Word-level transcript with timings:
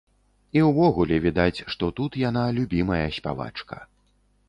І 0.59 0.63
ўвогуле 0.69 1.19
відаць, 1.27 1.63
што 1.75 1.91
тут 2.01 2.19
яна 2.25 2.49
любімая 2.61 3.07
спявачка. 3.19 3.75